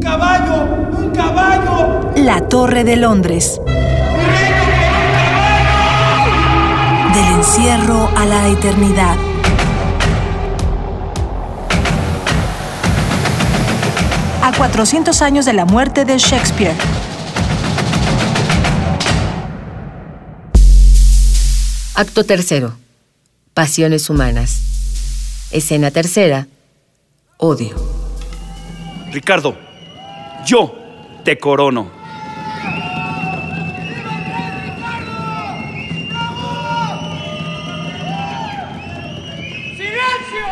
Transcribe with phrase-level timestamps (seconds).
[0.00, 0.64] ¡Un caballo!
[0.96, 2.12] ¡Un caballo!
[2.16, 3.60] La Torre de Londres.
[7.12, 9.18] Del encierro a la eternidad.
[14.42, 16.74] A 400 años de la muerte de Shakespeare.
[21.94, 22.72] Acto tercero.
[23.52, 24.62] Pasiones humanas.
[25.50, 26.46] Escena tercera.
[27.36, 27.76] Odio.
[29.12, 29.69] Ricardo,
[30.44, 30.74] yo
[31.24, 31.90] te corono.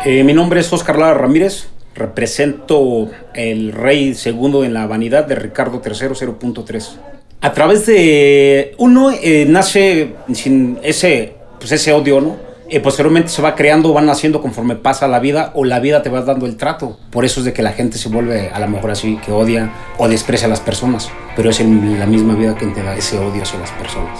[0.05, 1.67] Eh, mi nombre es Oscar Lara Ramírez.
[1.93, 6.97] Represento el rey segundo en la vanidad de Ricardo III 0.3.
[7.41, 12.48] A través de uno eh, nace sin ese, pues ese odio, ¿no?
[12.71, 16.09] Eh, posteriormente se va creando, van naciendo conforme pasa la vida o la vida te
[16.09, 16.99] va dando el trato.
[17.09, 19.71] Por eso es de que la gente se vuelve a lo mejor así, que odia
[19.97, 21.09] o desprecia a las personas.
[21.35, 24.19] Pero es en la misma vida que te da ese odio hacia las personas.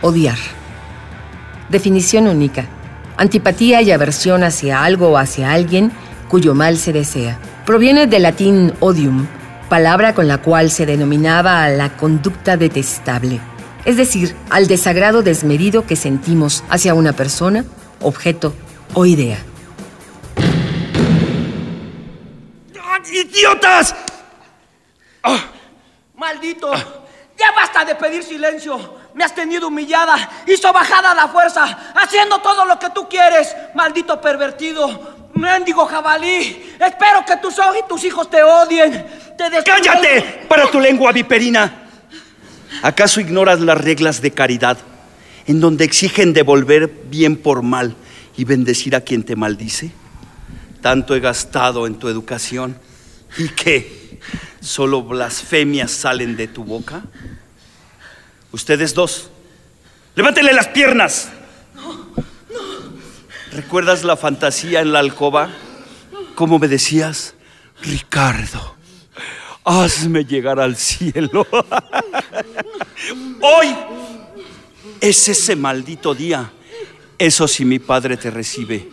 [0.00, 0.38] Odiar.
[1.68, 2.66] Definición única.
[3.16, 5.90] Antipatía y aversión hacia algo o hacia alguien
[6.28, 7.36] cuyo mal se desea.
[7.66, 9.26] Proviene del latín odium,
[9.68, 13.40] palabra con la cual se denominaba a la conducta detestable,
[13.84, 17.64] es decir, al desagrado desmedido que sentimos hacia una persona,
[18.00, 18.54] objeto
[18.94, 19.38] o idea.
[23.12, 23.94] ¡Idiotas!
[26.14, 26.72] ¡Maldito!
[27.38, 29.00] ¡Ya basta de pedir silencio!
[29.14, 33.56] Me has tenido humillada y sobajada a la fuerza, haciendo todo lo que tú quieres,
[33.74, 35.18] maldito pervertido.
[35.34, 39.06] Mendigo jabalí, espero que tus ojos y tus hijos te odien.
[39.36, 39.64] Te.
[39.64, 40.44] ¡Cállate!
[40.48, 41.79] Para tu lengua viperina.
[42.82, 44.78] ¿Acaso ignoras las reglas de caridad,
[45.46, 47.94] en donde exigen devolver bien por mal
[48.36, 49.92] y bendecir a quien te maldice?
[50.80, 52.78] Tanto he gastado en tu educación
[53.36, 54.18] y que
[54.60, 57.02] solo blasfemias salen de tu boca.
[58.52, 59.30] Ustedes dos,
[60.16, 61.28] levántenle las piernas.
[63.52, 65.50] ¿Recuerdas la fantasía en la alcoba?
[66.34, 67.34] ¿Cómo me decías?
[67.82, 68.76] Ricardo,
[69.64, 71.46] hazme llegar al cielo.
[73.40, 73.76] Hoy
[75.00, 76.50] es ese maldito día.
[77.18, 78.88] Eso si mi padre te recibe.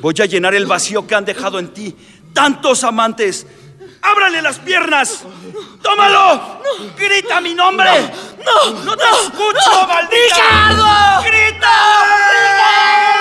[0.00, 1.94] Voy a llenar el vacío que han dejado en ti
[2.32, 3.46] tantos amantes.
[4.02, 5.22] ¡Ábrale las piernas!
[5.80, 6.60] ¡Tómalo!
[6.98, 7.88] ¡Grita mi nombre!
[8.44, 8.82] ¡No!
[8.82, 10.68] ¡No te escucho, maldita!
[10.70, 11.22] ¡Ricardo!
[11.22, 13.11] ¡Grita!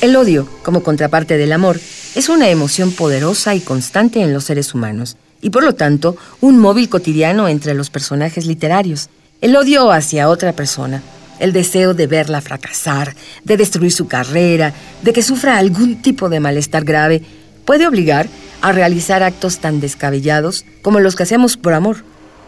[0.00, 1.80] El odio, como contraparte del amor,
[2.14, 6.56] es una emoción poderosa y constante en los seres humanos, y por lo tanto, un
[6.58, 9.08] móvil cotidiano entre los personajes literarios.
[9.40, 11.02] El odio hacia otra persona,
[11.40, 14.72] el deseo de verla fracasar, de destruir su carrera,
[15.02, 17.22] de que sufra algún tipo de malestar grave,
[17.64, 18.28] puede obligar
[18.60, 22.04] a realizar actos tan descabellados como los que hacemos por amor,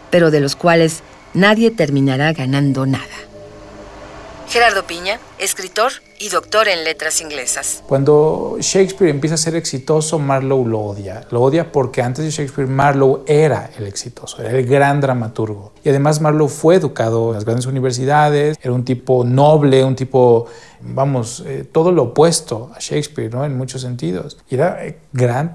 [0.09, 3.30] pero de los cuales nadie terminará ganando nada.
[4.51, 7.81] Gerardo Piña, escritor y doctor en letras inglesas.
[7.87, 11.25] Cuando Shakespeare empieza a ser exitoso, Marlowe lo odia.
[11.31, 15.71] Lo odia porque antes de Shakespeare, Marlowe era el exitoso, era el gran dramaturgo.
[15.85, 20.47] Y además Marlowe fue educado en las grandes universidades, era un tipo noble, un tipo,
[20.81, 23.45] vamos, eh, todo lo opuesto a Shakespeare, ¿no?
[23.45, 24.37] En muchos sentidos.
[24.49, 24.99] Y era eh,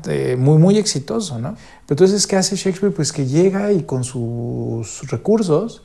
[0.09, 1.51] eh, muy, muy exitoso, ¿no?
[1.87, 2.95] Pero entonces, ¿qué hace Shakespeare?
[2.95, 5.83] Pues que llega y con sus recursos,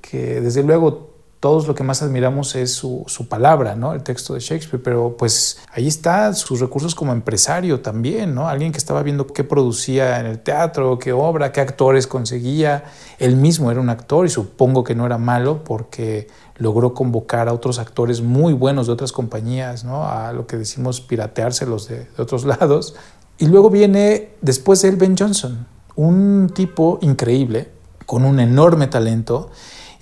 [0.00, 1.11] que desde luego
[1.42, 3.94] todos lo que más admiramos es su, su, palabra, ¿no?
[3.94, 8.48] El texto de Shakespeare, pero pues ahí está sus recursos como empresario también, ¿no?
[8.48, 12.84] Alguien que estaba viendo qué producía en el teatro, qué obra, qué actores conseguía.
[13.18, 17.54] Él mismo era un actor y supongo que no era malo porque logró convocar a
[17.54, 20.06] otros actores muy buenos de otras compañías, ¿no?
[20.06, 22.94] A lo que decimos pirateárselos de, de otros lados.
[23.38, 25.66] Y luego viene después de él Ben Johnson,
[25.96, 27.68] un tipo increíble,
[28.06, 29.50] con un enorme talento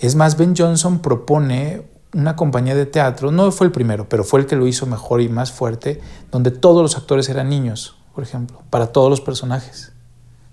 [0.01, 1.83] es más, Ben Johnson propone
[2.13, 5.21] una compañía de teatro, no fue el primero, pero fue el que lo hizo mejor
[5.21, 6.01] y más fuerte,
[6.33, 9.93] donde todos los actores eran niños, por ejemplo, para todos los personajes.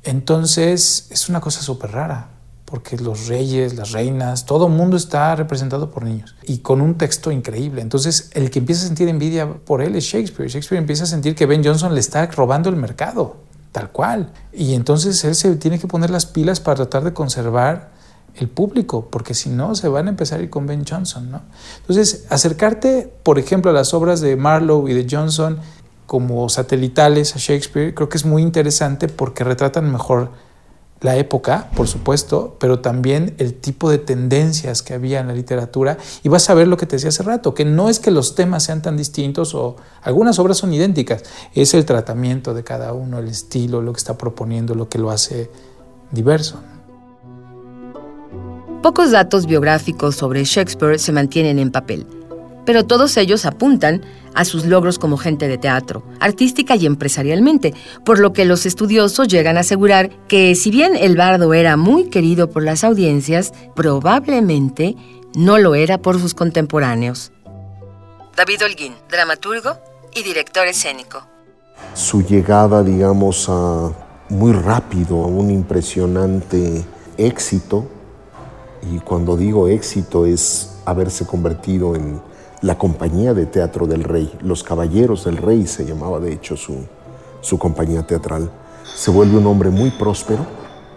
[0.03, 2.29] Entonces es una cosa súper rara,
[2.65, 6.95] porque los reyes, las reinas, todo el mundo está representado por niños y con un
[6.95, 7.81] texto increíble.
[7.81, 10.49] Entonces el que empieza a sentir envidia por él es Shakespeare.
[10.49, 13.37] Shakespeare empieza a sentir que Ben Johnson le está robando el mercado,
[13.71, 14.31] tal cual.
[14.51, 17.96] Y entonces él se tiene que poner las pilas para tratar de conservar
[18.39, 21.41] el público, porque si no se van a empezar a ir con Ben Johnson, ¿no?
[21.81, 25.59] Entonces, acercarte, por ejemplo, a las obras de Marlowe y de Johnson
[26.05, 30.31] como satelitales a Shakespeare, creo que es muy interesante porque retratan mejor
[31.01, 35.97] la época, por supuesto, pero también el tipo de tendencias que había en la literatura.
[36.23, 38.35] Y vas a ver lo que te decía hace rato, que no es que los
[38.35, 41.23] temas sean tan distintos o algunas obras son idénticas,
[41.53, 45.11] es el tratamiento de cada uno, el estilo, lo que está proponiendo, lo que lo
[45.11, 45.51] hace
[46.11, 46.61] diverso.
[48.87, 52.07] Pocos datos biográficos sobre Shakespeare se mantienen en papel,
[52.65, 54.01] pero todos ellos apuntan
[54.33, 57.73] a sus logros como gente de teatro, artística y empresarialmente,
[58.05, 62.09] por lo que los estudiosos llegan a asegurar que si bien el bardo era muy
[62.09, 64.95] querido por las audiencias, probablemente
[65.35, 67.33] no lo era por sus contemporáneos.
[68.37, 69.79] David Holguín, dramaturgo
[70.15, 71.27] y director escénico.
[71.93, 73.91] Su llegada, digamos, a
[74.29, 76.85] muy rápido, a un impresionante
[77.17, 77.96] éxito,
[78.91, 82.21] y cuando digo éxito es haberse convertido en
[82.61, 86.85] la compañía de teatro del rey, Los Caballeros del Rey se llamaba de hecho su,
[87.41, 88.49] su compañía teatral.
[88.95, 90.45] Se vuelve un hombre muy próspero,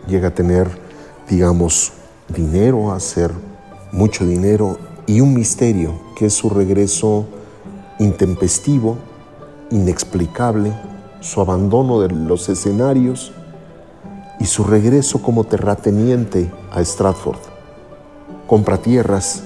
[0.06, 0.68] llega a tener,
[1.28, 1.92] digamos,
[2.28, 3.32] dinero, a hacer
[3.92, 7.26] mucho dinero y un misterio, que es su regreso
[7.98, 8.96] intempestivo,
[9.70, 10.72] inexplicable,
[11.20, 13.32] su abandono de los escenarios
[14.38, 17.49] y su regreso como terrateniente a Stratford.
[18.50, 19.44] Compra tierras,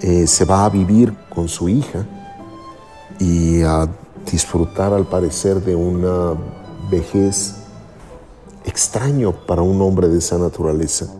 [0.00, 2.06] eh, se va a vivir con su hija
[3.18, 3.88] y a
[4.30, 6.34] disfrutar al parecer de una
[6.88, 7.56] vejez
[8.64, 11.12] extraño para un hombre de esa naturaleza.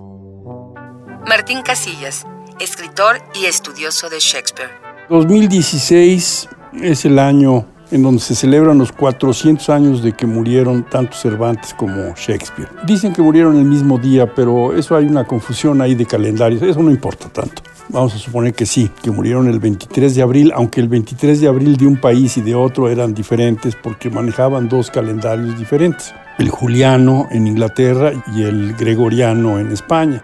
[1.27, 2.25] Martín Casillas,
[2.61, 4.71] escritor y estudioso de Shakespeare.
[5.11, 11.17] 2016 es el año en donde se celebran los 400 años de que murieron tanto
[11.17, 12.69] Cervantes como Shakespeare.
[12.87, 16.83] Dicen que murieron el mismo día, pero eso hay una confusión ahí de calendarios, eso
[16.83, 17.63] no importa tanto.
[17.91, 21.49] Vamos a suponer que sí, que murieron el 23 de abril, aunque el 23 de
[21.49, 26.51] abril de un país y de otro eran diferentes porque manejaban dos calendarios diferentes, el
[26.51, 30.23] juliano en Inglaterra y el gregoriano en España.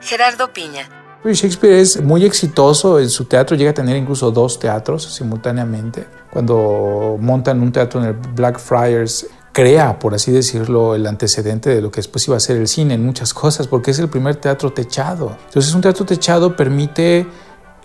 [0.00, 0.88] Gerardo Piña.
[1.24, 6.06] Shakespeare es muy exitoso en su teatro, llega a tener incluso dos teatros simultáneamente.
[6.30, 11.90] Cuando montan un teatro en el Blackfriars crea, por así decirlo, el antecedente de lo
[11.90, 14.72] que después iba a ser el cine en muchas cosas, porque es el primer teatro
[14.72, 15.36] techado.
[15.46, 17.26] Entonces un teatro techado permite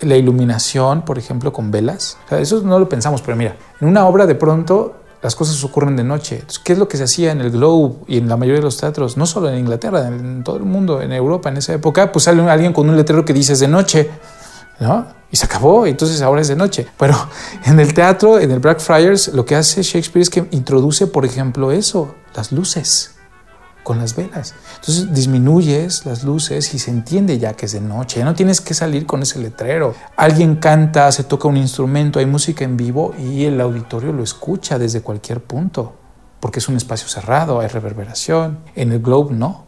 [0.00, 2.18] la iluminación, por ejemplo, con velas.
[2.30, 6.04] eso no lo pensamos, pero mira, en una obra de pronto las cosas ocurren de
[6.04, 6.36] noche.
[6.36, 8.64] Entonces, ¿Qué es lo que se hacía en el Globe y en la mayoría de
[8.64, 9.16] los teatros?
[9.16, 12.42] No solo en Inglaterra, en todo el mundo, en Europa en esa época, pues sale
[12.42, 14.10] alguien con un letrero que dice es de noche.
[14.80, 15.06] ¿No?
[15.30, 16.86] Y se acabó, entonces ahora es de noche.
[16.96, 17.16] Pero
[17.64, 21.72] en el teatro, en el Blackfriars, lo que hace Shakespeare es que introduce, por ejemplo,
[21.72, 23.14] eso, las luces
[23.84, 24.54] con las velas.
[24.76, 28.18] Entonces disminuyes las luces y se entiende ya que es de noche.
[28.18, 29.94] Ya no tienes que salir con ese letrero.
[30.16, 34.78] Alguien canta, se toca un instrumento, hay música en vivo y el auditorio lo escucha
[34.78, 35.94] desde cualquier punto,
[36.40, 38.60] porque es un espacio cerrado, hay reverberación.
[38.74, 39.63] En el Globe no.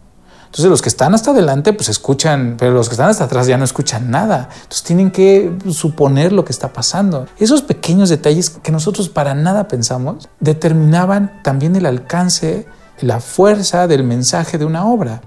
[0.56, 3.58] Entonces los que están hasta adelante pues escuchan, pero los que están hasta atrás ya
[3.58, 4.48] no escuchan nada.
[4.54, 7.26] Entonces tienen que suponer lo que está pasando.
[7.38, 12.66] Esos pequeños detalles que nosotros para nada pensamos determinaban también el alcance,
[13.02, 15.20] la fuerza del mensaje de una obra.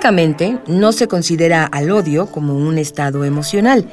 [0.00, 3.84] Psicológicamente, no se considera al odio como un estado emocional,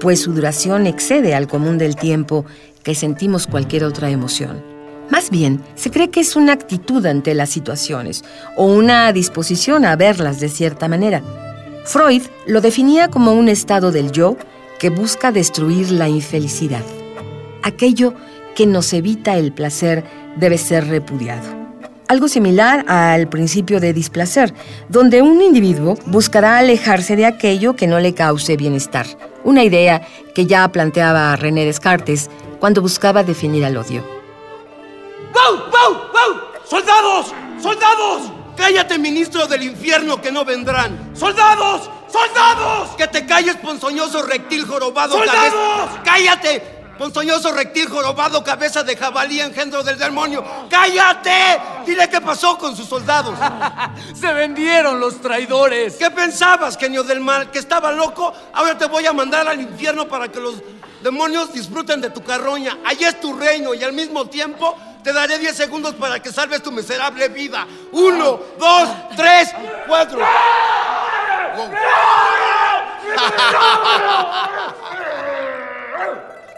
[0.00, 2.44] pues su duración excede al común del tiempo
[2.82, 4.60] que sentimos cualquier otra emoción.
[5.10, 8.24] Más bien, se cree que es una actitud ante las situaciones
[8.56, 11.22] o una disposición a verlas de cierta manera.
[11.84, 14.36] Freud lo definía como un estado del yo
[14.80, 16.82] que busca destruir la infelicidad.
[17.62, 18.12] Aquello
[18.56, 20.02] que nos evita el placer
[20.36, 21.57] debe ser repudiado
[22.08, 24.52] algo similar al principio de displacer,
[24.88, 29.06] donde un individuo buscará alejarse de aquello que no le cause bienestar,
[29.44, 30.02] una idea
[30.34, 34.02] que ya planteaba René Descartes cuando buscaba definir al odio.
[35.32, 35.58] ¡Wow!
[35.70, 36.00] ¡Wow!
[36.12, 36.40] ¡Wow!
[36.64, 37.34] ¡Soldados!
[37.62, 38.32] ¡Soldados!
[38.56, 41.10] Cállate, ministro del infierno, que no vendrán.
[41.14, 41.88] ¡Soldados!
[42.10, 42.88] ¡Soldados!
[42.96, 45.16] Que te calles, ponzoñoso reptil jorobado.
[45.16, 45.90] ¡Soldados!
[46.04, 46.77] ¡Cállate!
[46.98, 50.44] Ponzoñoso reptil jorobado, cabeza de jabalí, engendro del demonio.
[50.68, 51.60] ¡Cállate!
[51.86, 53.38] Dile qué pasó con sus soldados.
[54.14, 55.94] Se vendieron los traidores.
[55.94, 57.50] ¿Qué pensabas, genio del mal?
[57.52, 58.32] ¿Que estaba loco?
[58.52, 60.56] Ahora te voy a mandar al infierno para que los
[61.00, 62.78] demonios disfruten de tu carroña.
[62.84, 66.62] Allí es tu reino y al mismo tiempo Te daré 10 segundos para que salves
[66.62, 67.66] tu miserable vida.
[67.92, 69.54] Uno, dos, tres,
[69.86, 70.18] cuatro.
[70.18, 71.68] Wow.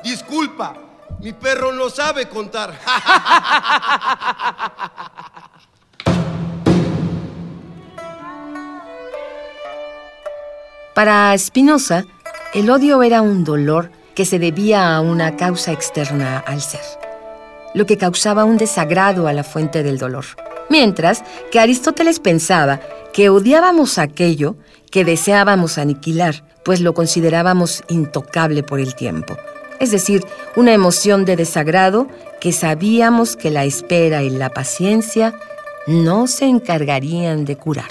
[0.02, 0.74] Disculpa,
[1.20, 2.78] mi perro no sabe contar.
[10.94, 12.04] Para Spinoza,
[12.52, 16.80] el odio era un dolor que se debía a una causa externa al ser,
[17.74, 20.24] lo que causaba un desagrado a la fuente del dolor.
[20.68, 22.80] Mientras que Aristóteles pensaba
[23.12, 24.56] que odiábamos aquello
[24.90, 29.36] que deseábamos aniquilar, pues lo considerábamos intocable por el tiempo.
[29.80, 30.24] Es decir,
[30.56, 32.06] una emoción de desagrado
[32.40, 35.34] que sabíamos que la espera y la paciencia
[35.86, 37.90] no se encargarían de curar.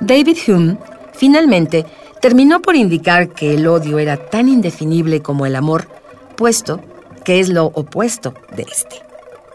[0.00, 0.78] David Hume
[1.12, 1.84] finalmente
[2.20, 5.86] terminó por indicar que el odio era tan indefinible como el amor,
[6.34, 6.80] puesto
[7.24, 8.96] que es lo opuesto de este.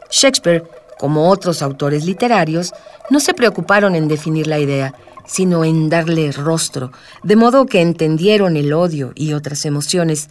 [0.10, 0.64] Shakespeare,
[1.00, 2.74] como otros autores literarios,
[3.10, 4.94] no se preocuparon en definir la idea,
[5.26, 6.92] sino en darle rostro,
[7.24, 10.30] de modo que entendieron el odio y otras emociones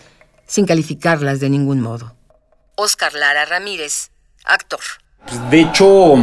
[0.51, 2.17] sin calificarlas de ningún modo.
[2.75, 4.11] Oscar Lara Ramírez,
[4.45, 4.81] actor.
[5.25, 6.17] Pues, de hecho,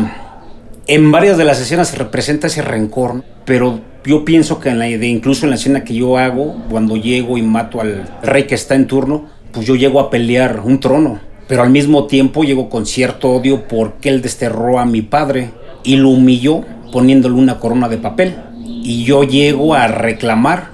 [0.86, 4.89] en varias de las escenas se representa ese rencor, pero yo pienso que en la,
[4.89, 8.75] incluso en la escena que yo hago, cuando llego y mato al rey que está
[8.75, 12.86] en turno, pues yo llego a pelear un trono, pero al mismo tiempo llego con
[12.86, 15.51] cierto odio porque él desterró a mi padre
[15.86, 18.36] y lo humilló poniéndole una corona de papel.
[18.62, 20.72] Y yo llego a reclamar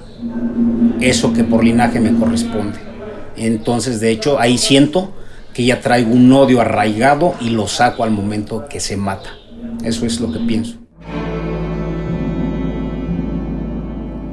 [1.00, 2.93] eso que por linaje me corresponde.
[3.36, 5.12] Entonces, de hecho, ahí siento
[5.52, 9.30] que ya traigo un odio arraigado y lo saco al momento que se mata.
[9.84, 10.76] Eso es lo que pienso.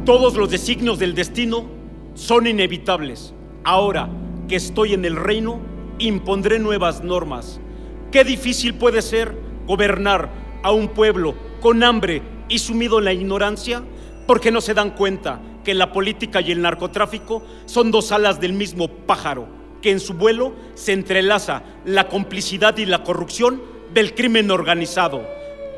[0.05, 1.65] Todos los designios del destino
[2.15, 3.33] son inevitables.
[3.63, 4.09] Ahora
[4.47, 5.59] que estoy en el reino,
[5.99, 7.59] impondré nuevas normas.
[8.11, 9.35] Qué difícil puede ser
[9.67, 10.29] gobernar
[10.63, 13.83] a un pueblo con hambre y sumido en la ignorancia
[14.27, 18.53] porque no se dan cuenta que la política y el narcotráfico son dos alas del
[18.53, 19.47] mismo pájaro,
[19.81, 23.61] que en su vuelo se entrelaza la complicidad y la corrupción
[23.93, 25.27] del crimen organizado.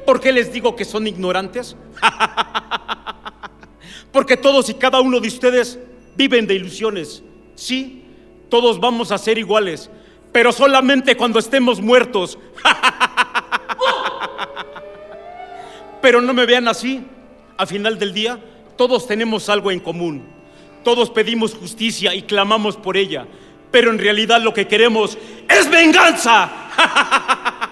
[0.06, 1.76] ¿Por qué les digo que son ignorantes?
[4.12, 5.80] Porque todos y cada uno de ustedes
[6.16, 7.24] viven de ilusiones.
[7.56, 8.04] Sí,
[8.50, 9.90] todos vamos a ser iguales,
[10.32, 12.38] pero solamente cuando estemos muertos.
[16.02, 17.06] pero no me vean así.
[17.58, 18.40] Al final del día,
[18.76, 20.24] todos tenemos algo en común.
[20.84, 23.26] Todos pedimos justicia y clamamos por ella,
[23.72, 25.18] pero en realidad lo que queremos
[25.50, 26.52] es venganza.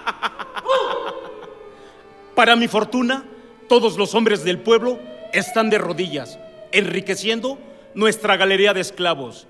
[2.34, 3.24] Para mi fortuna,
[3.68, 4.98] todos los hombres del pueblo
[5.32, 6.38] están de rodillas,
[6.72, 7.58] enriqueciendo
[7.94, 9.46] nuestra galería de esclavos.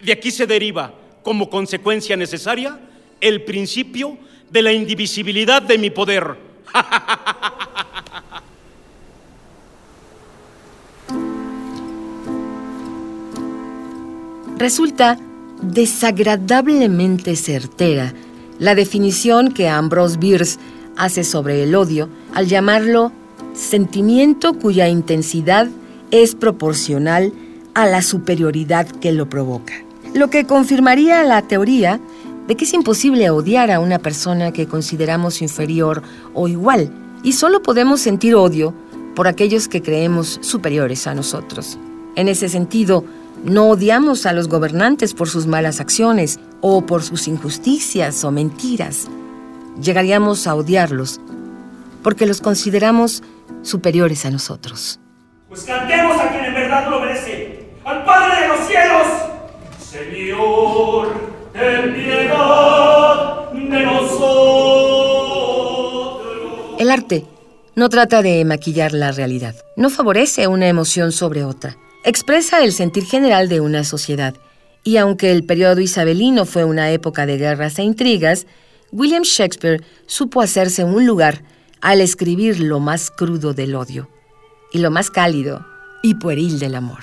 [0.00, 2.78] De aquí se deriva, como consecuencia necesaria,
[3.20, 4.16] el principio
[4.50, 6.36] de la indivisibilidad de mi poder.
[14.58, 15.18] Resulta
[15.60, 18.14] desagradablemente certera
[18.58, 20.58] la definición que Ambrose Bierce
[20.96, 23.12] hace sobre el odio al llamarlo
[23.52, 25.68] sentimiento cuya intensidad
[26.10, 27.32] es proporcional
[27.74, 29.74] a la superioridad que lo provoca.
[30.14, 32.00] Lo que confirmaría la teoría
[32.46, 36.90] de que es imposible odiar a una persona que consideramos inferior o igual,
[37.22, 38.72] y solo podemos sentir odio
[39.14, 41.78] por aquellos que creemos superiores a nosotros.
[42.14, 43.04] En ese sentido,
[43.44, 49.08] no odiamos a los gobernantes por sus malas acciones o por sus injusticias o mentiras.
[49.80, 51.20] Llegaríamos a odiarlos
[52.02, 53.22] porque los consideramos
[53.62, 55.00] superiores a nosotros.
[55.48, 59.06] Pues cantemos a quien en verdad lo merece, al Padre de los cielos.
[59.78, 61.08] Señor,
[61.52, 64.36] ten piedad de nosotros.
[66.78, 67.24] El arte
[67.74, 71.76] no trata de maquillar la realidad, no favorece una emoción sobre otra,
[72.06, 74.34] expresa el sentir general de una sociedad.
[74.84, 78.46] Y aunque el periodo isabelino fue una época de guerras e intrigas,
[78.92, 81.42] William Shakespeare supo hacerse un lugar
[81.80, 84.08] al escribir lo más crudo del odio
[84.72, 85.66] y lo más cálido
[86.04, 87.02] y pueril del amor.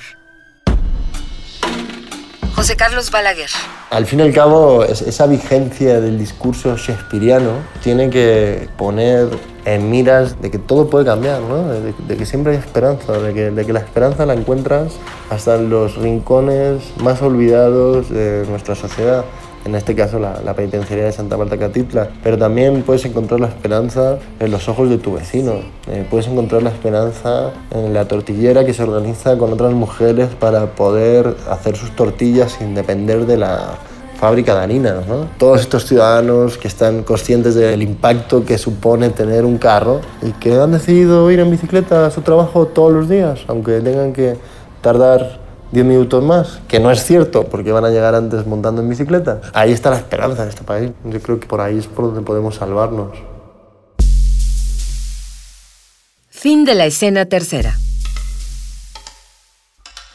[2.63, 3.49] José Carlos Balaguer.
[3.89, 9.27] Al fin y al cabo, esa vigencia del discurso shakespeariano tiene que poner
[9.65, 11.67] en miras de que todo puede cambiar, ¿no?
[11.67, 14.93] de, de, que siempre hay esperanza, de que, de que la esperanza la encuentras
[15.29, 19.25] hasta en los rincones más olvidados de nuestra sociedad
[19.65, 23.47] en este caso la, la, penitenciaría de Santa Marta Catitla, pero también puedes encontrar la
[23.47, 25.53] esperanza en los ojos de tu vecino,
[25.87, 30.67] eh, puedes encontrar la esperanza en la tortillera que se organiza con otras mujeres para
[30.67, 33.77] poder hacer sus tortillas sin depender de la
[34.19, 35.27] fábrica de harinas, ¿no?
[35.37, 40.55] Todos estos ciudadanos que están conscientes del impacto que supone tener un carro y que
[40.55, 44.37] han decidido ir en bicicleta a su trabajo todos los días, aunque tengan que
[44.81, 45.42] tardar
[45.73, 49.41] 10 minutos más, que no es cierto porque van a llegar antes montando en bicicleta.
[49.53, 50.91] Ahí está la esperanza en este país.
[51.03, 53.17] Yo creo que por ahí es por donde podemos salvarnos.
[56.29, 57.75] Fin de la escena tercera.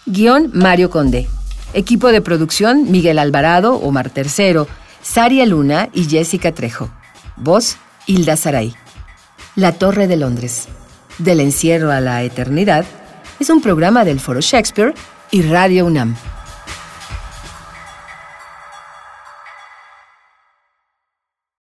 [0.06, 1.26] Guión Mario Conde.
[1.74, 4.68] Equipo de producción Miguel Alvarado, Omar Tercero,
[5.02, 6.88] Saria Luna y Jessica Trejo.
[7.36, 8.74] Voz Hilda Saray.
[9.56, 10.68] La Torre de Londres.
[11.18, 12.84] Del encierro a la eternidad
[13.40, 14.94] es un programa del Foro Shakespeare
[15.30, 16.16] y Radio UNAM.